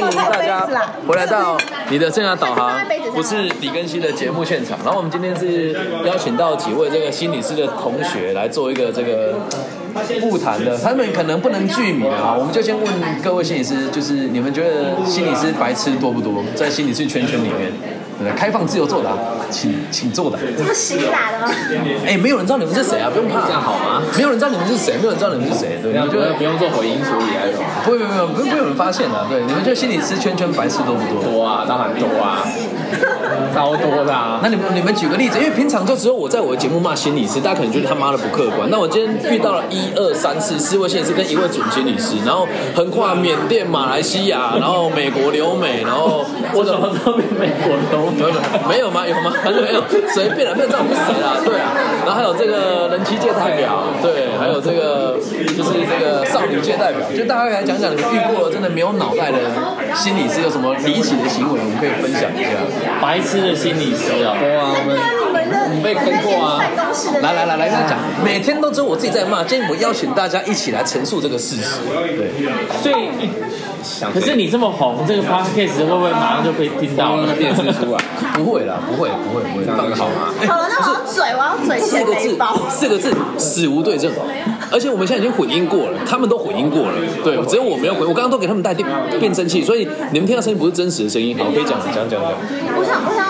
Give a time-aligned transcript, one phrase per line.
[0.00, 0.66] 欢迎大家
[1.06, 1.56] 回来到
[1.90, 2.78] 你的生涯导航，
[3.14, 4.78] 不是李根熙的节目现场。
[4.84, 5.72] 然后我们今天是
[6.04, 9.34] 邀请到几位这个心理师的同学来做一个这个
[10.22, 12.86] 物谈的，他们可能不能具名啊，我们就先问
[13.22, 16.44] 各位心理师，就是你们觉得心理师白痴多不多？
[16.54, 17.72] 在心理师圈圈里面，
[18.18, 19.10] 对开放自由作答，
[19.50, 20.38] 请请作答。
[20.56, 21.52] 这么辛辣的吗？
[22.06, 24.02] 哎，没有人知道你们是谁啊，不用怕，这样好吗？
[24.16, 27.64] 没有人知道你们是谁，没有人知道你们是谁，对，你们觉得不用做回音处理还是什么？
[27.84, 29.26] 不会，不会，不会，不会有人发现的。
[29.28, 31.22] 对，你们就心里吃圈圈白痴多不多？
[31.22, 32.42] 多啊，当然多啊，
[33.54, 34.40] 超多的啊。
[34.42, 38.68] 那你们你们举个例子，因为平常就只有我在我的节目骂心理师，大家可能觉得他妈的不客观。
[38.70, 48.10] 那我今天遇到了一二三四四位心理师跟一位准心理师，然后横跨缅甸、马来西亚，然后美国留美，然后 我怎么都比美国留
[48.68, 49.06] 没有没有吗？
[49.06, 49.32] 有吗？
[49.42, 51.36] 反正没有，随便了，没有知道我们是谁啦。
[51.44, 51.72] 对啊，
[52.04, 55.16] 然后还有这个人妻界代表，对，还有这个
[55.56, 59.38] 就是这个少女界代表，就大家来讲讲你们遇过真的没有脑袋的
[59.94, 62.50] 心理师有什么离奇的行为，我们可以分享一下。
[63.00, 64.96] 白痴的心理师啊，对啊，你们
[65.50, 66.62] 的我们被坑过啊
[67.22, 71.80] 来来来来，这样讲，每天都只有我自己在骂，今天我邀请大家一起来陈述这个事实。
[72.16, 72.30] 对，
[72.82, 73.30] 所以。
[74.12, 77.34] 可是你这么红，这个 podcast 会不会马上就被听到了？
[77.36, 77.98] 电视出来？
[78.36, 80.32] 不会啦，不会，不会，不会，放好吗？
[80.46, 82.36] 好了，那我要嘴，我要嘴四个字
[82.68, 84.10] 四个字，死无对证。
[84.70, 86.92] 而且我们现在已经混音过了，他们都混音过了，
[87.24, 88.02] 对，只有我没有混。
[88.06, 88.86] 我刚刚都给他们带变
[89.20, 91.36] 变声器，所以你们听到声音不是真实的声音。
[91.38, 92.20] 好，可以讲讲讲讲。
[92.20, 93.25] 我想，我想，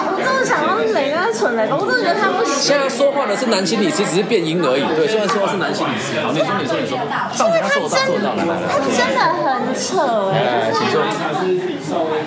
[1.36, 2.54] 蠢来吧，我真的觉得他不行。
[2.54, 4.82] 现在说话的是男心理师，只是变音而已。
[4.96, 6.18] 对，现在说话是男心理师。
[6.24, 6.96] 好，你说，你说，你说，
[7.36, 11.04] 上台他做到，做到，来来来，他真的很扯哎、来，请说。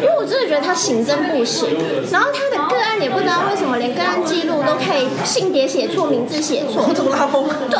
[0.01, 1.67] 因为我真的觉得他行政不行，
[2.11, 4.48] 然后他的个案也不知道为什么连个案记录都
[4.79, 7.45] 可以性别写错、名字写错，这么拉风？
[7.69, 7.79] 对，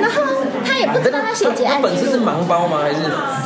[0.00, 0.22] 然后
[0.64, 2.78] 他也不知道他写结他案记录，本身是盲包吗？
[2.82, 2.96] 还是？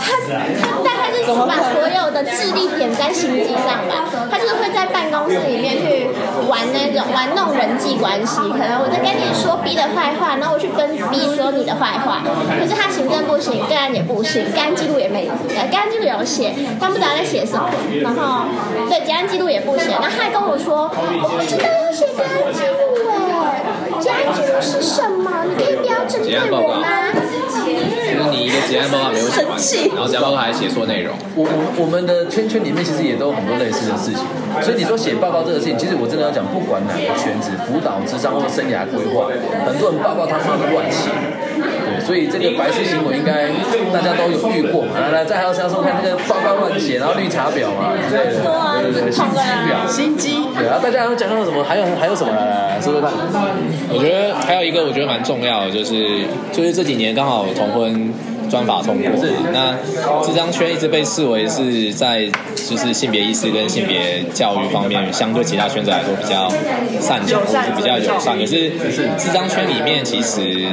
[0.02, 0.12] 他
[0.60, 6.08] 他大概是只把所有的智力点在心机上吧，他就是会在办公室里面去
[6.48, 12.22] 玩那种玩弄人际关系，可能我在跟你说 B 的坏话，然后我去跟 B 说你的坏话，
[12.58, 17.70] 可是他行政不行，个案也不行，个案记录也没，呃，个案记录有写，但不知道在写什么，
[18.02, 18.46] 然后
[18.88, 22.91] 对结案记录也不写，然后他还跟我说，我不知道要写结案记录。
[22.91, 22.91] 哎，
[24.02, 25.30] 结案记录是什么？
[25.48, 26.82] 你可以不要针对我吗？
[27.14, 31.14] 就是你一个结案报告没有写完然后结案报告还写错内容。
[31.36, 34.20] 我我我们的圈圈里面其实也都有很多类似的事情，
[34.60, 39.30] 所以你说写报告这个事情，其实我真的要讲，不管哪个圈子，辅导、智商或生涯规划，
[39.64, 41.08] 很多人报告他妈的乱写，
[41.56, 41.62] 对，
[42.06, 43.48] 所以这个白痴行为应该
[43.92, 44.98] 大家都有遇过嘛。
[45.00, 48.42] 来来，再还有想说看这个报告乱写，然后绿茶婊嘛之类的，
[48.82, 51.62] 对对对，心机婊，心机，对啊，大家要讲到什么？
[51.62, 52.32] 还有还有什么？
[52.32, 53.10] 来来来，说说看。
[53.94, 58.12] 我觉得还有一个我觉得蛮重要的，就是就是这几年刚好同婚
[58.50, 59.10] 专法通过，
[59.52, 59.74] 那
[60.26, 62.26] 这张圈一直被视为是在
[62.56, 66.48] 就是性别意识跟性别教育方面，相对其他圈子来说比较
[67.00, 68.38] 擅长，或是比较友善。
[68.38, 68.72] 可是
[69.18, 70.66] 这张圈里面其实。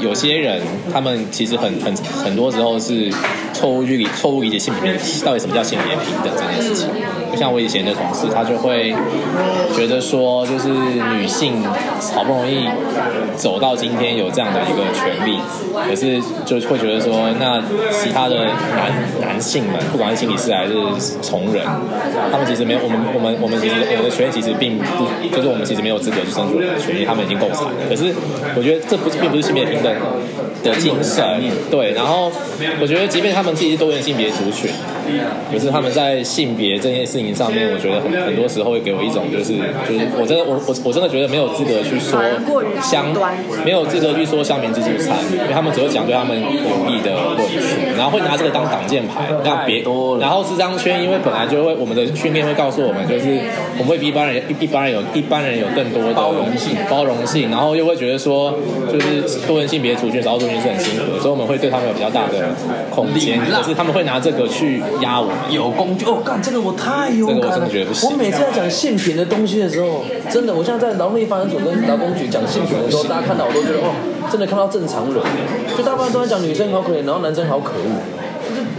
[0.00, 0.62] 有些人，
[0.92, 3.12] 他们其实很很很多时候是
[3.52, 4.92] 错误去理错误理解性别
[5.24, 6.88] 到底什么叫性别平等这件事情。
[7.30, 8.94] 就像我以前的同事，他就会
[9.74, 11.62] 觉得说，就是女性
[12.14, 12.68] 好不容易
[13.36, 15.38] 走到今天有这样的一个权利，
[15.88, 20.74] 可是就会觉得说，那其他的男男性们，不管是心理师还是
[21.22, 21.64] 从人，
[22.30, 27.74] 他们其实没有我们我们我们其实我的权利其实并不，就是我们其实没有资格去争取权利，他们已经够惨了。
[27.88, 28.12] 可是
[28.56, 29.92] 我觉得这不是并不是性别平等
[30.62, 31.24] 的精神，
[31.70, 31.92] 对。
[31.92, 32.30] 然后
[32.80, 34.70] 我觉得，即便他们自己是多元性别族群，
[35.52, 39.54] 可是他们在性别这件事情上面，我觉得很很多时候会给我一种就是
[39.88, 42.20] 就是我真的我我我真的觉得没有资格去说
[42.80, 43.12] 相
[43.64, 49.84] 没有资格去说乡民自助餐，因为他们只会讲对他们有利的论述，然后会拿这个当挡箭牌，那别
[50.18, 53.38] 然后这张圈，因为本来就会我们的训练会告诉我们，就是
[53.78, 58.54] 我们会比一般人一一般人有一般人有更多的包容性包容性，然后又会觉得说
[58.90, 62.54] 就是多元性别族群少数族群是很辛苦的，所以我们会对他们有比较大的
[62.90, 65.36] 空间，可是他们会拿这个去压我们。
[65.50, 67.52] 有工具哦，干这个我太有这个我。
[67.52, 73.92] 真的觉得不行我每次在讲性平的东西的时候，真的，我现在在劳力发展组跟劳工局讲性平的时候，大家看到我都觉得哦，
[74.30, 75.20] 真的看到正常人，
[75.76, 77.89] 就大部分都在讲女生好可怜，然后男生好可恶，就是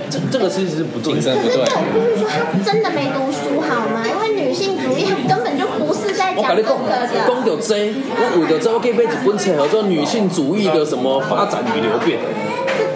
[0.10, 1.22] 这这个其实是不对的。
[1.22, 1.72] 精神不对可是这。
[1.72, 4.04] 种就是说他真的没读书好吗？
[4.06, 7.42] 因为女性主义根本就不是在讲这个的，讲的。
[7.46, 12.20] 到这，我为了这，我可以买一本册，叫做《女性主义的什么发展与流变》。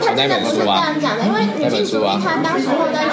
[0.02, 3.10] 他真的不是这样讲的，因为女性主义他当时候在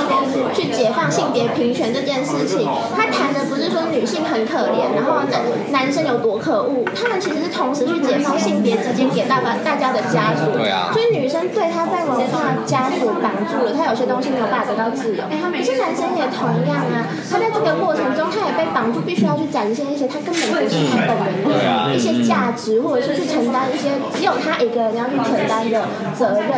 [0.52, 5.40] 去去解放性别平权这件事情，他谈的不是说女性很可怜，然后男
[5.70, 10.52] 男生有多可恶，他们其实是同时去解放性别之间给大家大家的枷锁。
[10.58, 12.31] 对啊所以女生对她在文化
[12.72, 15.22] 枷锁绑住了，他有些东西没有办法得到自由。
[15.28, 25.84] 可是男生也同样啊，他在这个过程中，他也被绑住，必须要去展现一些他根本不是他本人的一些价值，或者是去承担一些只有他一个人要去承担的
[26.16, 26.48] 责任。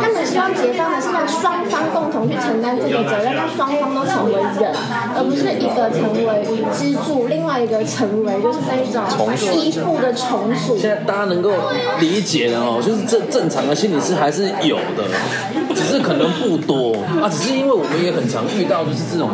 [0.00, 4.72] 他们希望解放的是让双方共同去承担这个责任，让双方都成为人，
[5.16, 9.04] 而不是一个成为支柱，另外一个成为就是那一种
[9.52, 10.78] 依附的从属。
[10.78, 11.50] 现在大家能够
[11.98, 15.04] 理解的哦，就是正正常的心理是还是有的，
[15.74, 17.28] 只是可能不多啊。
[17.28, 19.30] 只是因为我们也很常遇到就是这种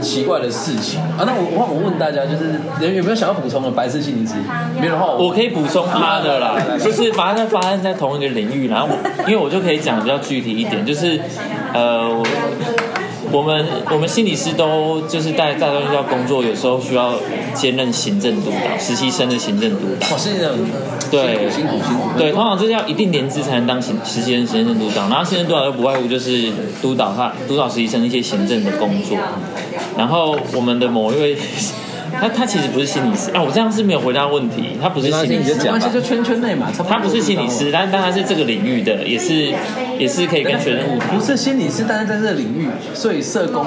[0.00, 1.24] 奇怪的事情啊。
[1.26, 4.34] 那我我我问大家，就是有有没有想要补充的白色心理师？
[4.80, 11.20] 没有的话，我可以补充他的啦， 就是把它发生在同一个领域，然后我因为我就可以讲比较具体一点，就是
[11.72, 12.24] 呃，我
[13.34, 17.14] 我们我们心理师都就是在在学校工作，有时候需要
[17.52, 20.14] 兼任行政督导，实习生的行政督导。
[20.14, 20.58] 哦是那种
[21.10, 22.16] 对辛苦辛苦。
[22.16, 26.48] 对，通常这是要一定年资才能当行实习生、行政督导，然后行政督导又不外乎就是
[26.80, 29.18] 督导他督导实习生一些行政的工作。
[29.98, 31.36] 然后我们的某一位，
[32.20, 39.52] 他他其实不是心理师啊，我这样是没有回答问题，他不是心理师没关系，就圈圈内嘛，他不是心理师，但但他是这个领域的，也是
[39.98, 41.18] 也是可以跟学生互动。
[41.18, 43.66] 不是心理是，但是在这个领域，所以社工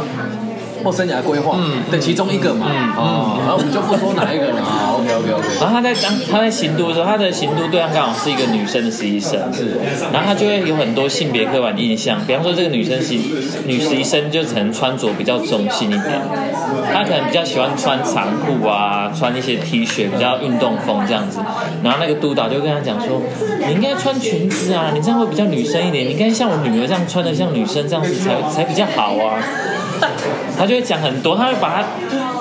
[0.87, 4.61] 或生涯规划，嗯，对，其中一个嘛，嗯，哦，然后我们就不说哪一个了。
[4.63, 9.77] 啊，OK OK OK，然后他在当他在行都的时候，他的行都对象刚好是一个女生的实习生，是，
[10.13, 13.15] 然后他就会有很多性别刻板印象，比方说这个女生实
[13.65, 16.21] 女实习生就可能穿着比较中性一点，
[16.93, 21.39] 她可能比较喜欢穿长裤啊，穿一些 T 恤，比较运动风这样子。
[21.83, 23.21] 然后那个督导就跟他讲说，
[23.67, 29.37] 你应该穿裙子啊，你这样会比较女生一点，你应该像我女儿这样穿的像女生这样子才才比较好啊。
[30.57, 31.83] 他就会讲很多，他会把他，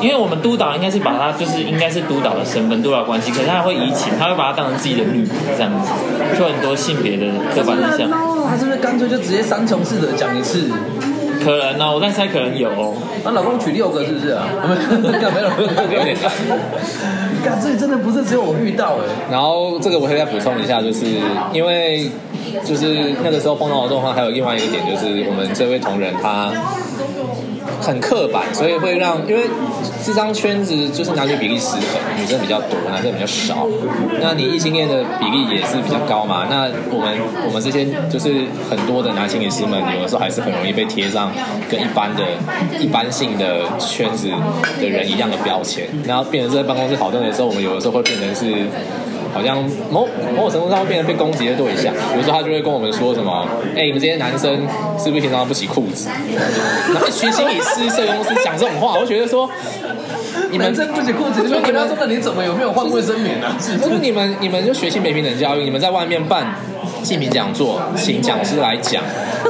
[0.01, 5.91] 因为我们督导应该是把他就是应该是督导的身份、督导关系，可是他会移情，他会把他当成自己的女儿这样子，
[6.39, 8.11] 就很多性别的刻板印象。
[8.49, 10.71] 他是不是干脆就直接三重四的讲一次？
[11.45, 12.95] 可能哦、我在猜可能有、哦。
[13.23, 14.49] 那老公娶六个是不是啊？
[15.03, 16.17] 没有，没有，没有，没有。
[17.45, 19.05] 干，这真的不是只有我遇到哎。
[19.31, 21.05] 然后这个我可以再补充一下，就是
[21.53, 22.11] 因为
[22.65, 26.51] 就是那个时候碰到的状况，还有另外一个点就是我们这位同仁他
[27.81, 29.43] 很刻板，所以会让因为
[30.05, 33.67] 这张圈子就是男女比例失衡，女生比较多，男生比较少。
[34.21, 36.47] 那你异性恋的比例也是比较高嘛？
[36.51, 41.31] 那我们我们这些就是很多的男性律师们，有的时候还是很容易被贴上
[41.69, 42.23] 跟一般的
[42.81, 44.29] 一般性的圈子
[44.81, 48.67] 的人一样的标签，然后变成在办公室讨论的时候，我们有的时候会变成是。
[49.33, 49.59] 好像
[49.91, 53.47] 某某种程度上会变成被攻击的对象，比如说他就会跟我们说什么，
[53.77, 54.51] 哎、你们这些男生
[54.99, 56.09] 是不是平常不洗裤子？
[56.93, 59.49] 然后学心理师、社工师讲这种话，我就觉得说，
[60.51, 63.57] 你们真不洗裤子，你们跟他说那你怎么有没有换卫生棉啊？
[63.61, 66.55] 是就是你们你们就学性别平等教育，你们在外面办
[67.03, 69.03] 性平讲座，请讲师来讲，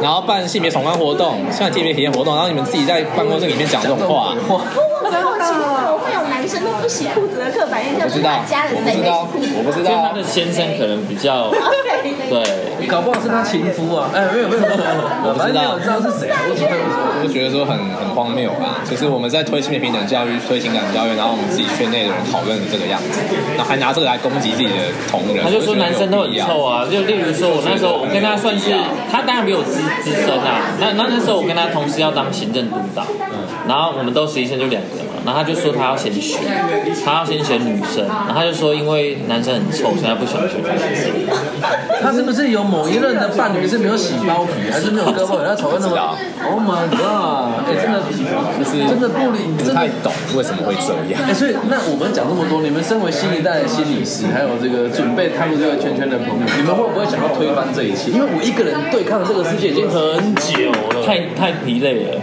[0.02, 5.75] 然后办性别闯关活动，像性别体验活动，然后你们自己在办公室里面讲这种话，我我好奇，为什么会有
[6.46, 8.06] 男生都不洗裤子的刻板印象？
[8.08, 9.28] 就是不知道，他家人我不知道，
[9.58, 10.22] 我不知道因为他的。
[10.22, 11.50] 先生可能比较
[12.28, 14.10] 对，搞不好是他情夫啊！
[14.12, 23.22] 哎，没有没有没有没有， 反正没有知道是谁，我只会觉得说很很荒谬吧，就是我们在推性别平等教育、推情感教育，然后我们自己圈内的人讨论的这个样子，
[23.56, 28.76] 然后还拿这个来攻击自己的同仁，他就说男生都很臭啊，就例如说我那时候我跟他算是，
[29.10, 33.06] 他当然比我资资深啊，那那那时候我跟他同时要当行政督导，
[33.66, 36.40] 然后我们都实习生就两个嘛，然后他就说他要先选，
[37.04, 40.64] 他要先选女生，然后他就说因为男生很臭，所以他不喜欢选女
[40.94, 41.10] 生。
[42.00, 45.44] 他是不是有某一任的伴侣是没有洗包皮，还是没有割包皮？
[45.44, 45.96] 他丑到那么
[46.46, 47.66] ？Oh my god！
[47.66, 51.20] 哎，真的就是真的不理，不真的太懂为什么会这样。
[51.26, 58.12] 哎，所以那我们讲这么多，你们身为新一代的心理师，还有这个准备踏入这个圈圈的朋友，你们会不会想要推翻这一切？
[58.12, 62.20] 因为我一个人对抗这个世界已经很久了，太太疲累了，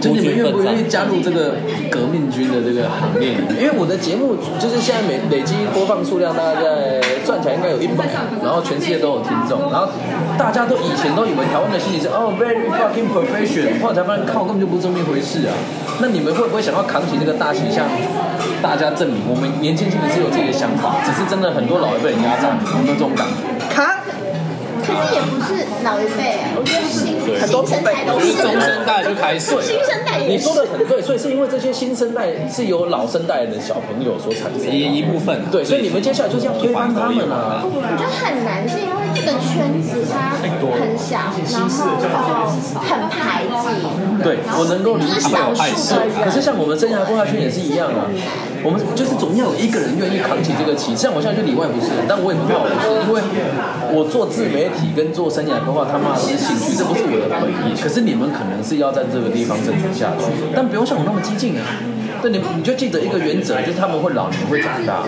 [0.00, 1.56] 就你们愿不愿意加入这个
[1.90, 3.60] 革命军的这个行列里面？
[3.60, 8.08] 因为我的节目就是现在每累积播放数量大概在算起来应该有一百，
[8.42, 9.88] 然后全世界都有听众，然后
[10.38, 15.52] 大家都以前都以为台湾的心理是哦 very fucking professional，后来才发现靠根本就不是这么一回事啊。
[16.00, 17.84] 那你们会不会想要扛起这个大旗，向
[18.62, 23.59] 大家证明我们年轻心理是有自己的想法，只是真的很多老一辈人压榨你，有没有这种感觉？
[24.94, 25.00] 扛。
[25.00, 25.50] 可是也不是
[25.82, 27.16] 老一辈，我觉得新
[27.46, 34.70] 新生代都是中生代就开始了，新生代也是你说的很对，所以是因为这些新生代是由老生代的小朋友所产生的。
[34.70, 37.62] 一一部分啊对，所以你们接下来就是要推翻他们啊！
[37.64, 38.99] 我觉得很难，是因为
[39.38, 42.48] 圈子它很小，然后
[42.80, 45.20] 很排挤，对我能够理解。
[45.20, 46.24] 少数的人。
[46.24, 48.08] 可是像我们生涯规划圈也是一样啊，
[48.64, 50.96] 我们就是总要有一个人愿意扛起这个旗。
[50.96, 53.22] 像我现在就里外不是人，但我也不怕我不是，因为
[53.92, 57.76] 我做自媒体跟做生涯规划，他妈的是兴趣，这不是我的本意。
[57.80, 61.62] 可是你们可能是要在这个地方生存下去，但不用像我那么激进啊。
[62.22, 65.02] 对，你你就记得一个原则，就是他们会老，你们会长大。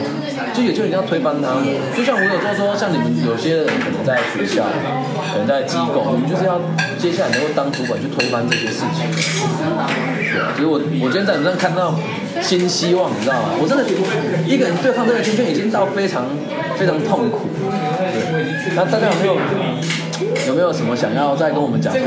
[0.55, 1.57] 就有就一定要推翻他。
[1.97, 4.65] 就像我有时候说，像你们有些人可能在学校，
[5.33, 6.61] 可能在机构，你们就是要
[6.99, 9.09] 接下来能够当主管去推翻这些事情。
[10.33, 11.95] 对啊，就是我我今天在你上看到
[12.41, 13.51] 新希望，你知道吗？
[13.61, 13.85] 我真的
[14.47, 16.25] 一个人对抗这个圈圈已经到非常
[16.77, 17.49] 非常痛苦。
[17.99, 19.37] 对，那大家有没有
[20.49, 22.01] 有没有什么想要再跟我们讲说，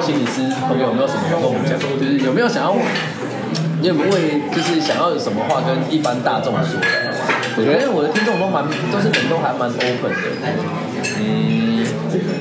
[0.00, 1.78] 心理师朋友有没有什么要跟我们讲？
[1.78, 2.76] 就是有没有想要，
[3.84, 6.86] 你有没有为就是想要有什么话跟一般大众说的？
[7.58, 10.16] 我觉得我的听众都蛮都是人都还蛮 open 的，
[11.20, 11.84] 嗯，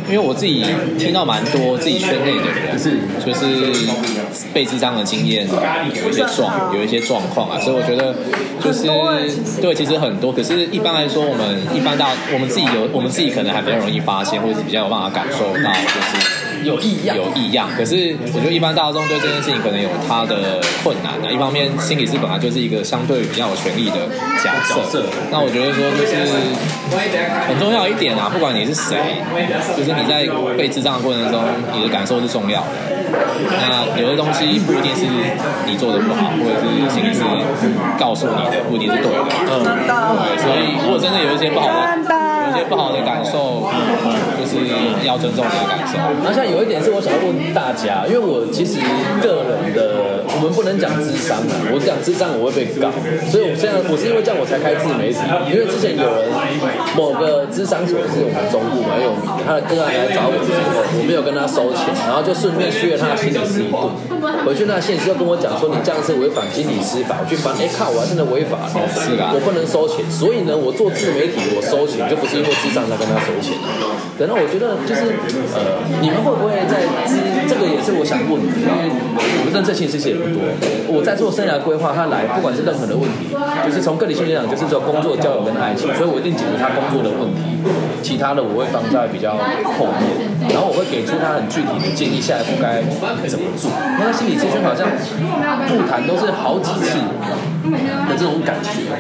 [0.08, 0.64] 因为我自己
[0.98, 3.46] 听到蛮多自己圈内的人，是就是
[4.54, 5.46] 被智障的经验
[6.02, 8.16] 有一些状有一些状况啊，所以我觉得
[8.64, 8.88] 就是
[9.62, 10.32] 对，其实很多。
[10.32, 16.33] 可是一般来说，我们一般大我们自己有我们自己可能还比较容易发现，或者是比较有办法感受到，就是。
[16.64, 17.70] 有异样，有异样。
[17.78, 21.32] 可是我觉得一般大众对这件事情可能有他的困难啊。
[21.32, 24.08] 一方面，心理师本来就是一个相对比较有权利的
[24.42, 24.50] 角
[24.86, 25.04] 色。
[25.32, 26.18] 那我觉得说就是
[27.48, 28.98] 很重要一点啊，不管你是谁，
[29.76, 30.28] 就是你在
[30.58, 31.42] 被智障的过程中，
[31.76, 32.68] 你的感受是重要的。
[33.50, 35.06] 那有的东西不一定是
[35.66, 37.22] 你做的不好，或者是心理师
[38.00, 39.20] 告诉你的不一定是对的。
[39.50, 42.23] 嗯，对，所以如果真的有一些不好的，有
[42.54, 43.64] 一些不好的感受，
[44.38, 44.68] 就是
[45.06, 45.98] 要尊重你的感受。
[45.98, 48.78] 然后像有一点是我想要问大家，因为我其实
[49.22, 52.90] 个人的，我们不能讲智商啊，我讲智商我会被告，
[53.30, 56.28] 所以我现在我是因为这样我才开自媒体，因为之前有人
[56.98, 63.86] 某个智商所是我们中部蛮有名的，他的个案来找我之后，我没有跟他收钱，然后就顺便削了他的心理师一顿，
[64.44, 73.54] 回去那现实又跟我讲说你这样是违反心理师法，我去翻，哎靠，我还真的违法了，是啊我不能收钱，所以呢，我做自媒体我收钱就不是因为智商在跟他收钱，
[74.18, 75.14] 然后我觉得就是
[75.54, 77.22] 呃，你们会不会在知
[77.54, 80.42] 这个也是我想问的，因为我们认识心理师其实也不多，
[80.90, 83.30] 我在做生涯规划，他来不管是任何的问题，
[83.64, 87.62] 就是从个体性来讲，就是说工作、交友跟爱情，所以我一定解决他工作的问题，
[88.04, 92.84] 其他的我会放在比较后面，然后我会给出他很具体的建议，下一步该
[93.26, 93.72] 怎么做。
[93.98, 94.92] 那心理咨询好像
[95.72, 98.92] 不谈都是好几次的这种感觉，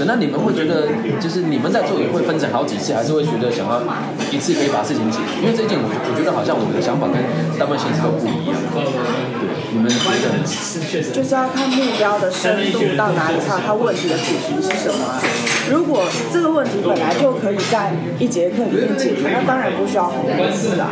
[0.00, 0.88] 对，那你们会觉得
[1.20, 3.84] 就是你们在做也会分成好几次，还是会觉得想要
[4.32, 5.44] 一次可以把事情解决？
[5.44, 7.20] 因为这一点我我觉得好像我们的想法跟
[7.60, 8.56] 大部分心理师都不一样。
[8.72, 11.12] 对，你们觉得呢？
[11.12, 15.20] 就是要看目标的深度到哪里，还有他问题的主题是什么啊。
[15.68, 20.88] 如果这个问题本来就可以在一节课里面解决，那当然不需要很多次啦。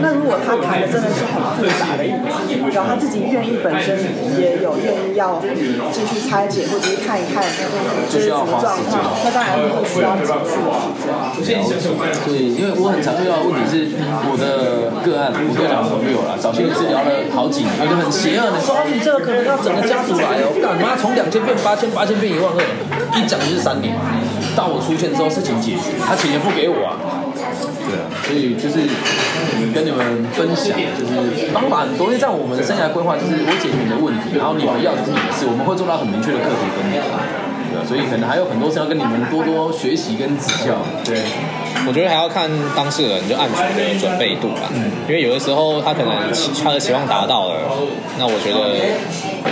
[0.00, 2.12] 那如果他谈的真的是很复杂的议
[2.46, 3.98] 题，然后他自己愿意本身
[4.38, 5.42] 也有愿意要
[5.90, 7.42] 继续拆解或者是看一看
[8.12, 10.60] 这是什么状况，那当然会需要几次
[11.42, 11.64] 这样。
[11.64, 13.96] 所以，因为我很常遇到的问题是，
[14.28, 22.58] 我的个案，我个朋友啦，找心理治疗了好几年，有的很邪恶的，说，你这个可能要整个家族来哦，干嘛从两千变八千，八千变一万二，
[23.20, 23.92] 一讲就是三年。
[24.56, 26.96] 到我出现之后，事情解决，他钱也不给我啊。
[27.84, 28.80] 对啊，所以就是
[29.74, 36.96] 跟你们分享，就是方法很多，因为在我们的生涯规划，就是我解决你的问题，然后你们要的是你的事，我们会做到很明确的课题分离。
[37.86, 40.78] 所以可能还有很多是要跟你们多多学习跟指教。
[41.04, 41.18] 对。
[41.86, 44.72] 我觉得还要看当事人就案主的准备度吧，
[45.06, 47.60] 因为有的时候他可能他的期望达到了，
[48.18, 48.80] 那我觉得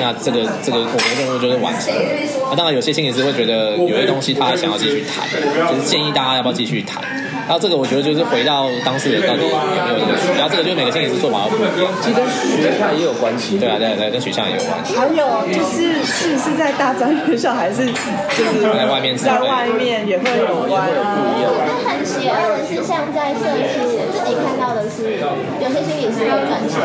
[0.01, 2.01] 那这个这个我们的任务就是完成了。
[2.49, 5.29] 那当然有些心理师会觉得有些东西他还想要继续谈，
[5.69, 7.03] 就是建议大家要不要继续谈。
[7.47, 11.93] 然后这个我觉得就是回到当事人到底有没有这个然后，这个就是每个心理师做法都不一样。
[12.01, 13.59] 其实跟学校也有关系。
[13.59, 14.97] 对啊，对啊对啊，跟学校也有关系。
[14.97, 21.35] 还有就是是是在大专院校还是就是在外面在外面也会有关啊。
[21.67, 23.81] 那很邪恶的是，像在社区，
[25.03, 26.79] 是，有些心理是要赚钱，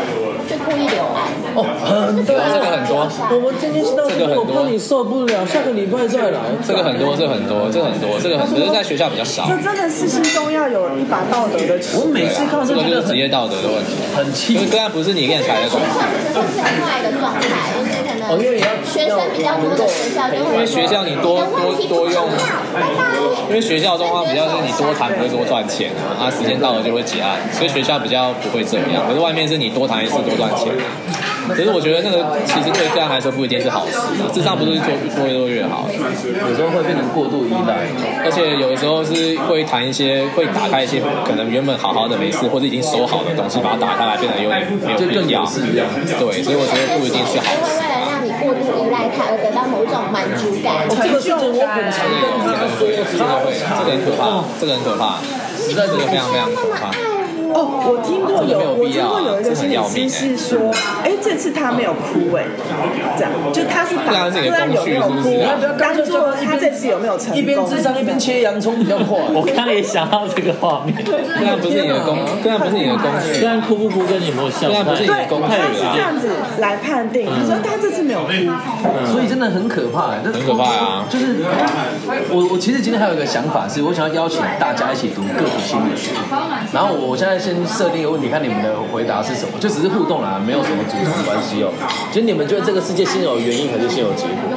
[0.50, 1.30] 就故意留案。
[1.54, 6.40] 哦，很 多这个很多我们今天到这个很多我怕你受不了，下个礼拜再来。
[6.66, 9.46] 这个很多，这很多，这个很多，这个很只是在学校比较少。
[9.46, 11.96] 这真的是心中要有一把道德的尺。
[11.98, 14.66] 我每次看到这个就是职业道德的问题，很气因为。
[14.66, 15.96] 个案不是你练才的学校
[16.34, 22.28] 这是另外一个状态，就是可能哦，因为要学生比较多的学校就会因为学校你多多多用。
[23.48, 29.08] 因为学校状况比较是你多谈不会多赚钱啊，啊时间到了就会结案，所以学校比较不会这样。
[29.08, 30.68] 可是外面是你多谈一次多赚钱，
[31.48, 37.88] 可是我觉得那个其实对个案来说不一定是好事的，智商不是做做越多越好，有时候会变成过度依赖。
[38.22, 45.40] 而且有的时候是会谈一些，会打开一些可能原本好好的没事或者已经收好的东西，把它打开来变得有点没有就更必要
[46.20, 47.87] 对，所以我觉得不一定是好事。
[49.08, 50.84] 为了让你过度依赖它而得到某种满足感。
[50.88, 55.20] 这个事情我很常跟他说，这个很可怕，这个很可怕，
[55.56, 56.90] 实在这个非常非常可怕。
[57.52, 60.70] 哦，我听过有，我听过有一个心理师是说，
[61.04, 62.44] 哎，这次他没有哭，哎，
[63.16, 65.14] 这样，就他是对啊打，虽这个然有没有哭
[65.78, 67.38] 当做他这次有没有成功？
[67.38, 69.18] 一边智商一边切洋葱比较快。
[69.34, 76.28] 我刚刚也想到这个画面，虽然不是你的工， 虽然不是你的工具虽，然哭不哭跟你有没有像，个案不是你对，的工具他是这啊，样子
[76.58, 78.32] 来判定，他说他这次没有哭，
[79.12, 81.04] 所以真的很可怕，很很可怕啊。
[81.08, 81.44] 就是
[82.30, 86.10] 我，我其实今天还有一个想法是，我想要邀请大家一起读个体心理学。
[86.72, 91.72] 然后我现在先设定一个问题，看你们的回答是什么，就只是互动啦，没有什么主动关系哦。
[92.12, 94.50] 其实你们觉得这个世界先有原因还是先有结果？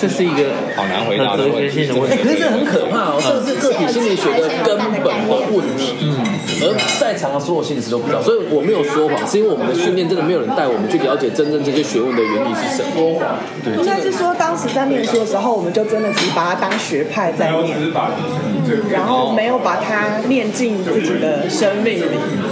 [0.00, 2.36] 这是一个好难回答的问题学性的问哎，可是。
[2.36, 5.96] 这很可怕哦，这是个体心理学的根本的问题。
[6.02, 6.14] 嗯，
[6.62, 13.18] 而在场的所有心理师都不知道，所以我没有说谎，是因为我们的训练真的没有人带我们去了解真正这些学问的原理是什么。
[13.64, 17.76] 对，应该是说当时在念书的时候，我们就真的只把它当学派在念，
[18.92, 22.04] 然后没有把它念进自己的生命里。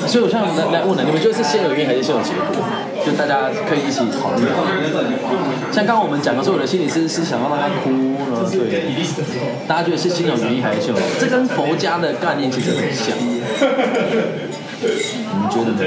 [0.09, 2.65] 所以我现在来来问了，你们觉得是先有原因还是先有结果？
[3.05, 4.43] 就大家可以一起讨论。
[5.73, 7.91] 像刚刚我们讲的，所有的心理师是想要让他哭
[8.31, 8.85] 呢，对，
[9.67, 11.01] 大家觉得是心有原因还是先有？
[11.19, 13.17] 这跟佛家的概念其实很像。
[13.19, 13.41] 你
[15.41, 15.79] 们觉得呢？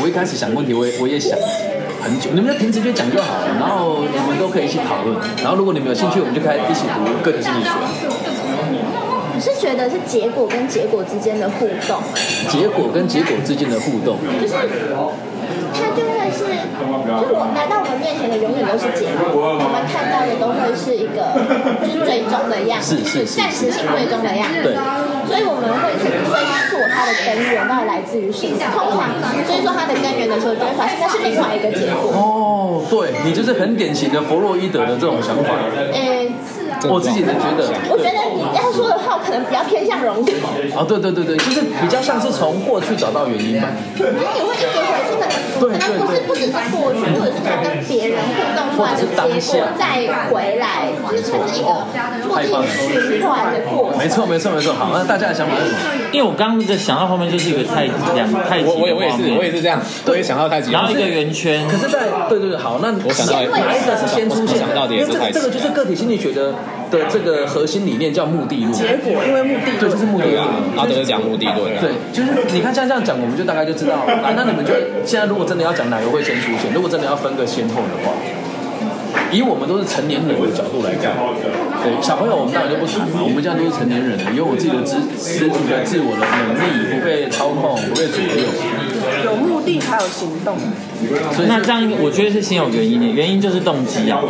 [0.00, 1.38] 我一开始想问题，我也我也想
[2.02, 5.14] 很久，你们就凭直觉讲就好了，然后你们都可以一起讨论。
[5.42, 7.68] 然后如果你们有兴趣，我们就开始一起读个体心理学。
[9.72, 12.00] 觉得是结果跟结果之间的互动，
[12.48, 21.32] 结果跟结果之间的互动，就是它就会是，就是我来到我们面前的永远都是结果，我们看到的都会是一个
[21.80, 24.60] 就是最终的样子，是是是暂时性最终的样子。
[24.62, 24.76] 对
[25.24, 26.36] 所以我们会去追
[26.68, 28.52] 溯它的根源到底来自于什么。
[28.76, 29.08] 通常
[29.48, 32.12] 追溯它的根源的时候，就会发现它是另外一个结果。
[32.12, 35.56] 哦，对你就是很典型的弗洛伊德的这种想法。
[35.92, 36.28] 诶、
[36.88, 40.32] 我自己的觉得，我觉得你要说的话，可能比较偏向荣格，
[40.76, 43.68] 哦，对对对对，就是比较像是从过去找到原因吧。
[43.96, 45.14] 可能也会一直回去，
[45.60, 51.86] 可能可能不是不只是过去，或者是说跟别人互动出来的结果再回来，就是它是一个
[52.26, 52.50] 不停
[53.08, 53.98] 循环的过程。
[53.98, 55.78] 没错没错没错，好，那大家的想法是什么？
[56.12, 64.66] 因为我刚刚在想到后面就是一个太两太极我我也我也是我也是这样，我也想到太极，然后一个圆圈，可是在，对对对，好，那我想到哪一个是先出现的？
[64.66, 66.54] 想到的因为这个这个就是个体心理学的
[66.92, 68.72] 的这个核心理念叫目的论。
[68.72, 73.96] 结果因为目的对，就是目的论对啊。，阿德讲目的论啊，对，就是你看像这样讲，我们就大概就知道。
[74.06, 78.12] 啊，那你们觉得现在如果真的要讲哪个会先出现，如果真的要分个先后的话，
[79.30, 81.12] 以我们都是成年人的角度来看，
[81.82, 88.44] 对小朋友我们当然就不谈嘛，我们这样都是成年人了，有我自己的自自主的自我的能力，不被操控，不被左右。
[89.32, 90.56] 有目的才有行动。
[91.34, 94.20] 所以那这样我觉得是先有原因的，原因就是动机啊，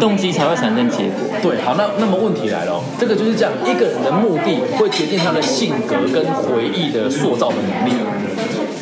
[0.00, 1.28] 动机才会产生结果。
[1.42, 7.92] 对，好，那那么问题来了哦，这个就是这样，一个人的目的会决定他的性格跟回忆的塑造的能力。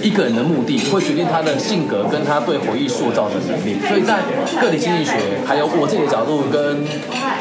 [0.03, 4.17] 一个人的目的会决定他的性格跟他对回忆塑造的能力，所以在
[4.59, 5.13] 个体心理学
[5.45, 6.83] 还有我自己的角度跟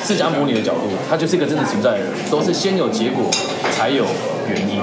[0.04, 3.32] 释迦牟尼的角度，他就是一个真的存在的人，都是先有结果
[3.72, 4.04] 才有
[4.50, 4.82] 原因。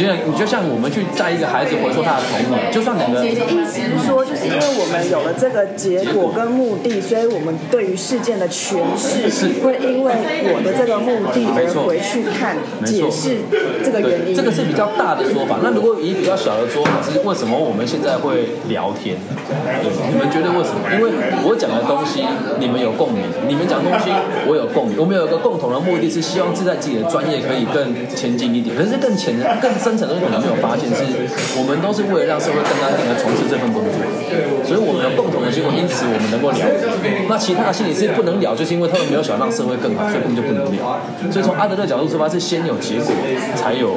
[0.00, 10.12] 因为你就像我们去带一个孩子回溯他的童年，就算两个意思是说，就是因为我们有了这个结果跟目的，所以我们对于事件的诠释会因为
[10.50, 13.38] 我的这个目的而回去看解释
[13.84, 14.34] 这个原，因。
[14.34, 15.58] 这个是比较大的说法。
[15.62, 19.16] 那如果以比较小的说法，是为什么我们现在会聊天？
[19.46, 20.90] 对，你们觉得为什么？
[20.90, 21.12] 因为
[21.46, 22.26] 我讲的东西
[22.58, 24.10] 你们有共鸣，你们讲的东西
[24.48, 24.98] 我有共鸣。
[24.98, 28.74] 我们有一个共同的目的是希望自在自己的专业可以更前进一点。
[28.84, 31.00] 可是更浅的、更深层的东西，可能没有发现，是
[31.56, 33.96] 我们都是为了让社会更安定而从事这份工作。
[34.60, 36.68] 所以我们有共同的结果，因此我们能够聊。
[37.26, 41.00] 那其他的心理师不能聊，就是因为他们没有想让社会更好，所以根本就不能聊。
[41.32, 43.08] 所以从阿德勒角度出发，是先有结果
[43.56, 43.96] 才有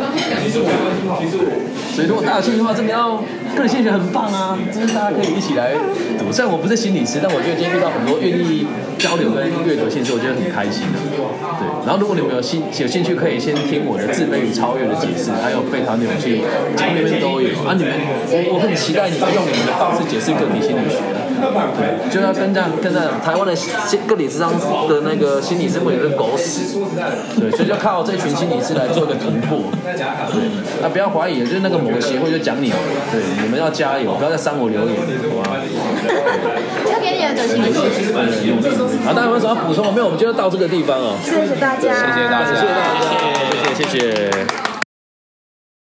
[1.92, 3.20] 所以如果大家有兴趣的话，真的要
[3.58, 5.74] 个人心理学很棒啊，就是大家可以一起来
[6.20, 6.32] 读。
[6.32, 8.68] 虽然我不是心理师，但我觉得今天遇到很多愿意
[9.00, 11.02] 交流跟阅读心理师，我觉得很开心的。
[11.10, 16.46] 对，然后如果你们有兴有兴趣，可以先听我的自卑与超越的解释，还有被讨的勇气，
[16.78, 17.74] 节目里面都有啊。
[17.74, 17.90] 你们
[18.30, 21.02] 我我很期待你们用你们的方式解释个体心理学。
[21.38, 24.52] 对， 就要跟这样跟这样台湾的心个理智商
[24.88, 26.78] 的那个心理师会有个狗屎，
[27.40, 29.72] 对，所以就靠这群心理师来做一个突破。
[29.84, 29.96] 对，
[30.82, 32.72] 那不要怀疑，就是那个某个协会就讲你，
[33.12, 34.96] 对，你们要加油，不要再删我留言，
[35.32, 35.58] 好吧？
[36.92, 37.78] 要给你的心理师。
[39.06, 39.94] 好，大家有没有什么要补充？
[39.94, 41.16] 没有，我们就到这个地方哦。
[41.24, 43.00] 谢谢大家，谢谢大家，谢谢大家，
[43.76, 44.67] 谢谢谢谢。